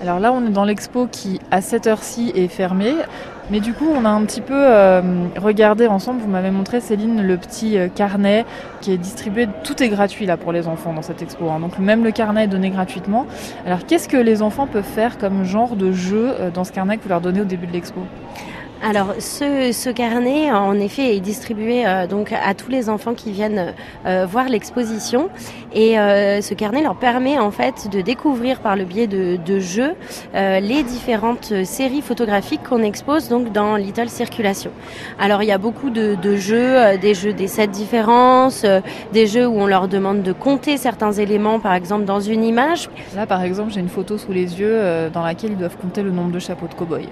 Alors 0.00 0.20
là, 0.20 0.32
on 0.32 0.46
est 0.46 0.50
dans 0.50 0.64
l'expo 0.64 1.08
qui, 1.10 1.40
à 1.50 1.60
cette 1.60 1.86
heure-ci, 1.86 2.32
est 2.34 2.48
fermée. 2.48 2.94
Mais 3.50 3.60
du 3.60 3.72
coup, 3.72 3.86
on 3.90 4.04
a 4.04 4.10
un 4.10 4.24
petit 4.26 4.42
peu 4.42 4.54
euh, 4.54 5.00
regardé 5.36 5.86
ensemble, 5.86 6.20
vous 6.20 6.28
m'avez 6.28 6.50
montré 6.50 6.80
Céline 6.80 7.22
le 7.22 7.38
petit 7.38 7.78
euh, 7.78 7.88
carnet 7.88 8.44
qui 8.82 8.92
est 8.92 8.98
distribué, 8.98 9.48
tout 9.64 9.82
est 9.82 9.88
gratuit 9.88 10.26
là 10.26 10.36
pour 10.36 10.52
les 10.52 10.68
enfants 10.68 10.92
dans 10.92 11.00
cette 11.00 11.22
expo. 11.22 11.48
Hein. 11.48 11.60
Donc 11.60 11.78
même 11.78 12.04
le 12.04 12.10
carnet 12.10 12.44
est 12.44 12.48
donné 12.48 12.68
gratuitement. 12.68 13.26
Alors 13.64 13.86
qu'est-ce 13.86 14.06
que 14.06 14.18
les 14.18 14.42
enfants 14.42 14.66
peuvent 14.66 14.84
faire 14.84 15.16
comme 15.16 15.44
genre 15.44 15.76
de 15.76 15.92
jeu 15.92 16.34
euh, 16.38 16.50
dans 16.50 16.64
ce 16.64 16.72
carnet 16.72 16.98
que 16.98 17.04
vous 17.04 17.08
leur 17.08 17.22
donnez 17.22 17.40
au 17.40 17.46
début 17.46 17.66
de 17.66 17.72
l'expo? 17.72 18.02
Alors, 18.80 19.14
ce, 19.18 19.90
carnet, 19.90 20.52
en 20.52 20.78
effet, 20.78 21.16
est 21.16 21.20
distribué 21.20 21.84
euh, 21.84 22.06
donc 22.06 22.32
à 22.32 22.54
tous 22.54 22.70
les 22.70 22.88
enfants 22.88 23.14
qui 23.14 23.32
viennent 23.32 23.74
euh, 24.06 24.24
voir 24.24 24.48
l'exposition. 24.48 25.30
Et 25.74 25.98
euh, 25.98 26.40
ce 26.40 26.54
carnet 26.54 26.82
leur 26.82 26.94
permet 26.94 27.38
en 27.38 27.50
fait 27.50 27.88
de 27.90 28.00
découvrir 28.00 28.60
par 28.60 28.76
le 28.76 28.84
biais 28.84 29.08
de, 29.08 29.36
de 29.44 29.58
jeux 29.58 29.94
les 30.34 30.82
différentes 30.82 31.64
séries 31.64 32.02
photographiques 32.02 32.62
qu'on 32.62 32.82
expose 32.82 33.28
donc 33.28 33.52
dans 33.52 33.76
Little 33.76 34.08
Circulation. 34.08 34.70
Alors, 35.18 35.42
il 35.42 35.46
y 35.46 35.52
a 35.52 35.58
beaucoup 35.58 35.90
de, 35.90 36.14
de 36.14 36.36
jeux, 36.36 36.96
des 37.00 37.14
jeux 37.14 37.32
des 37.32 37.48
sept 37.48 37.70
différences, 37.70 38.64
des 39.12 39.26
jeux 39.26 39.46
où 39.46 39.60
on 39.60 39.66
leur 39.66 39.88
demande 39.88 40.22
de 40.22 40.32
compter 40.32 40.76
certains 40.76 41.12
éléments, 41.12 41.58
par 41.58 41.74
exemple 41.74 42.04
dans 42.04 42.20
une 42.20 42.44
image. 42.44 42.88
Là, 43.16 43.26
par 43.26 43.42
exemple, 43.42 43.72
j'ai 43.72 43.80
une 43.80 43.88
photo 43.88 44.18
sous 44.18 44.32
les 44.32 44.60
yeux 44.60 45.10
dans 45.12 45.22
laquelle 45.22 45.52
ils 45.52 45.58
doivent 45.58 45.76
compter 45.76 46.02
le 46.02 46.10
nombre 46.10 46.30
de 46.30 46.38
chapeaux 46.38 46.68
de 46.68 46.74
cow-boy. 46.74 47.08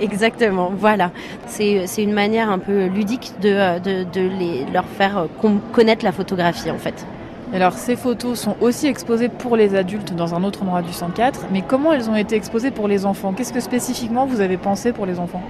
Exactement, 0.00 0.72
voilà. 0.74 1.10
C'est 1.46 1.84
une 1.98 2.12
manière 2.12 2.50
un 2.50 2.58
peu 2.58 2.86
ludique 2.86 3.32
de, 3.40 3.78
de, 3.78 4.04
de 4.04 4.20
les, 4.20 4.64
leur 4.72 4.84
faire 4.84 5.26
connaître 5.72 6.04
la 6.04 6.12
photographie 6.12 6.70
en 6.70 6.78
fait. 6.78 7.06
Alors 7.54 7.74
ces 7.74 7.96
photos 7.96 8.40
sont 8.40 8.56
aussi 8.62 8.86
exposées 8.86 9.28
pour 9.28 9.56
les 9.56 9.74
adultes 9.74 10.14
dans 10.14 10.34
un 10.34 10.42
autre 10.42 10.62
endroit 10.62 10.80
du 10.80 10.92
104, 10.92 11.48
mais 11.52 11.60
comment 11.60 11.92
elles 11.92 12.08
ont 12.08 12.16
été 12.16 12.34
exposées 12.34 12.70
pour 12.70 12.88
les 12.88 13.04
enfants? 13.04 13.34
Qu'est-ce 13.34 13.52
que 13.52 13.60
spécifiquement 13.60 14.24
vous 14.24 14.40
avez 14.40 14.56
pensé 14.56 14.92
pour 14.92 15.04
les 15.04 15.18
enfants? 15.18 15.42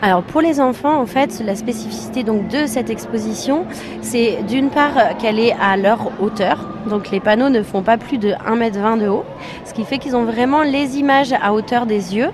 Alors 0.00 0.22
pour 0.22 0.40
les 0.40 0.60
enfants, 0.60 1.00
en 1.00 1.06
fait, 1.06 1.42
la 1.44 1.56
spécificité 1.56 2.22
donc 2.22 2.46
de 2.46 2.66
cette 2.66 2.88
exposition, 2.88 3.64
c'est 4.00 4.44
d'une 4.46 4.70
part 4.70 5.16
qu'elle 5.18 5.40
est 5.40 5.56
à 5.60 5.76
leur 5.76 6.12
hauteur. 6.22 6.68
Donc 6.88 7.10
les 7.10 7.18
panneaux 7.18 7.48
ne 7.48 7.64
font 7.64 7.82
pas 7.82 7.98
plus 7.98 8.18
de 8.18 8.30
1m20 8.30 9.00
de 9.00 9.08
haut, 9.08 9.24
ce 9.64 9.74
qui 9.74 9.82
fait 9.82 9.98
qu'ils 9.98 10.14
ont 10.14 10.24
vraiment 10.24 10.62
les 10.62 10.98
images 10.98 11.34
à 11.42 11.52
hauteur 11.52 11.84
des 11.84 12.14
yeux. 12.14 12.30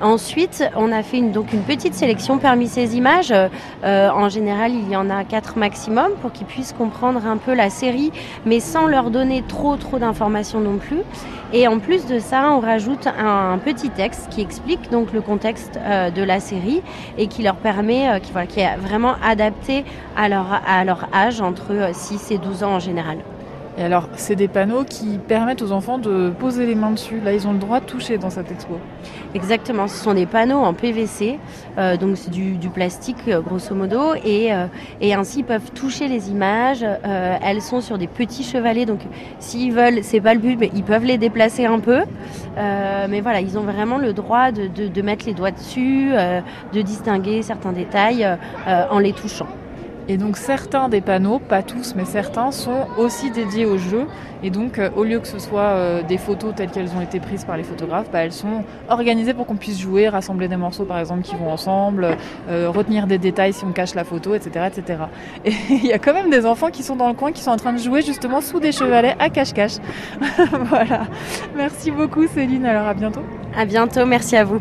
Ensuite, 0.00 0.64
on 0.76 0.92
a 0.92 1.02
fait 1.02 1.18
une, 1.18 1.30
donc 1.30 1.52
une 1.52 1.62
petite 1.62 1.92
sélection 1.92 2.38
parmi 2.38 2.68
ces 2.68 2.96
images. 2.96 3.34
Euh, 3.84 4.08
en 4.10 4.30
général, 4.30 4.72
il 4.72 4.88
y 4.88 4.96
en 4.96 5.10
a 5.10 5.24
quatre 5.24 5.58
maximum 5.58 6.12
pour 6.22 6.32
qu'ils 6.32 6.46
puissent 6.46 6.72
comprendre 6.72 7.26
un 7.26 7.36
peu 7.36 7.52
la 7.52 7.68
série, 7.68 8.10
mais 8.46 8.60
sans 8.60 8.86
leur 8.86 9.10
donner 9.10 9.44
trop 9.46 9.76
trop 9.76 9.98
d'informations 9.98 10.60
non 10.60 10.78
plus. 10.78 11.00
Et 11.52 11.68
en 11.68 11.80
plus 11.80 12.06
de 12.06 12.18
ça, 12.18 12.52
on 12.52 12.60
rajoute 12.60 13.06
un, 13.06 13.58
petit 13.58 13.90
texte 13.90 14.28
qui 14.30 14.40
explique 14.40 14.90
donc 14.90 15.12
le 15.12 15.20
contexte 15.20 15.78
euh, 15.78 16.10
de 16.10 16.22
la 16.22 16.40
série 16.40 16.80
et 17.18 17.26
qui 17.26 17.42
leur 17.42 17.56
permet, 17.56 18.08
euh, 18.08 18.18
qui, 18.20 18.60
est 18.60 18.76
vraiment 18.76 19.16
adapté 19.22 19.84
à 20.16 20.30
leur, 20.30 20.46
à 20.66 20.84
leur 20.84 21.08
âge 21.12 21.42
entre 21.42 21.90
6 21.92 22.30
et 22.30 22.38
12 22.38 22.64
ans 22.64 22.74
en 22.76 22.78
général. 22.78 23.18
Et 23.78 23.82
alors, 23.82 24.08
c'est 24.14 24.36
des 24.36 24.48
panneaux 24.48 24.84
qui 24.84 25.18
permettent 25.18 25.62
aux 25.62 25.72
enfants 25.72 25.98
de 25.98 26.30
poser 26.38 26.66
les 26.66 26.74
mains 26.74 26.90
dessus. 26.90 27.20
Là, 27.24 27.32
ils 27.32 27.46
ont 27.46 27.52
le 27.52 27.58
droit 27.58 27.80
de 27.80 27.86
toucher 27.86 28.18
dans 28.18 28.30
cette 28.30 28.50
expo. 28.50 28.78
Exactement, 29.34 29.86
ce 29.86 29.96
sont 29.96 30.14
des 30.14 30.26
panneaux 30.26 30.58
en 30.58 30.74
PVC, 30.74 31.38
euh, 31.78 31.96
donc 31.96 32.16
c'est 32.16 32.32
du, 32.32 32.58
plastique 32.68 33.16
euh, 33.28 33.40
grosso 33.40 33.76
modo, 33.76 34.14
et, 34.24 34.52
euh, 34.52 34.66
et, 35.00 35.14
ainsi 35.14 35.40
ils 35.40 35.44
peuvent 35.44 35.70
toucher 35.72 36.08
les 36.08 36.30
images. 36.30 36.84
elles 36.84 37.62
sont 37.62 37.80
sur 37.80 37.96
des 37.96 38.08
petits 38.08 38.42
chevalets, 38.42 38.86
donc 38.86 39.00
s'ils 39.38 39.72
veulent, 39.72 40.02
c'est 40.02 40.20
pas 40.20 40.34
le 40.34 40.40
but, 40.40 40.56
mais 40.58 40.70
ils 40.74 40.82
peuvent 40.82 41.04
les 41.04 41.16
déplacer 41.16 41.64
un 41.64 41.78
peu. 41.78 42.00
mais 42.56 43.20
voilà, 43.20 43.40
ils 43.40 43.56
ont 43.56 43.62
vraiment 43.62 43.98
le 43.98 44.12
droit 44.12 44.50
de 44.50 45.02
mettre 45.02 45.26
les 45.26 45.34
doigts 45.34 45.52
dessus, 45.52 46.10
de 46.72 46.82
distinguer 46.82 47.42
certains 47.42 47.72
détails 47.72 48.26
en 48.66 48.98
les 48.98 49.12
touchant. 49.12 49.46
Et 50.08 50.16
donc 50.16 50.36
certains 50.36 50.88
des 50.88 51.00
panneaux, 51.00 51.38
pas 51.38 51.62
tous, 51.62 51.94
mais 51.94 52.04
certains, 52.04 52.50
sont 52.50 52.86
aussi 52.98 53.30
dédiés 53.30 53.66
au 53.66 53.78
jeu. 53.78 54.06
Et 54.42 54.50
donc 54.50 54.78
euh, 54.78 54.90
au 54.96 55.04
lieu 55.04 55.20
que 55.20 55.28
ce 55.28 55.38
soit 55.38 55.60
euh, 55.60 56.02
des 56.02 56.18
photos 56.18 56.54
telles 56.54 56.70
qu'elles 56.70 56.90
ont 56.96 57.00
été 57.00 57.20
prises 57.20 57.44
par 57.44 57.56
les 57.56 57.62
photographes, 57.62 58.10
bah, 58.10 58.20
elles 58.20 58.32
sont 58.32 58.64
organisées 58.88 59.34
pour 59.34 59.46
qu'on 59.46 59.56
puisse 59.56 59.78
jouer, 59.78 60.08
rassembler 60.08 60.48
des 60.48 60.56
morceaux 60.56 60.84
par 60.84 60.98
exemple 60.98 61.22
qui 61.22 61.36
vont 61.36 61.50
ensemble, 61.50 62.16
euh, 62.48 62.70
retenir 62.70 63.06
des 63.06 63.18
détails 63.18 63.52
si 63.52 63.64
on 63.64 63.72
cache 63.72 63.94
la 63.94 64.04
photo, 64.04 64.34
etc. 64.34 64.66
etc. 64.66 64.98
Et 65.44 65.52
il 65.70 65.86
y 65.86 65.92
a 65.92 65.98
quand 65.98 66.14
même 66.14 66.30
des 66.30 66.46
enfants 66.46 66.70
qui 66.70 66.82
sont 66.82 66.96
dans 66.96 67.08
le 67.08 67.14
coin, 67.14 67.32
qui 67.32 67.42
sont 67.42 67.50
en 67.50 67.56
train 67.56 67.72
de 67.72 67.78
jouer 67.78 68.02
justement 68.02 68.40
sous 68.40 68.60
des 68.60 68.72
chevalets 68.72 69.16
à 69.18 69.28
cache-cache. 69.28 69.76
voilà. 70.64 71.06
Merci 71.56 71.90
beaucoup 71.90 72.26
Céline, 72.26 72.64
alors 72.66 72.86
à 72.86 72.94
bientôt. 72.94 73.22
À 73.56 73.64
bientôt, 73.64 74.06
merci 74.06 74.36
à 74.36 74.44
vous. 74.44 74.60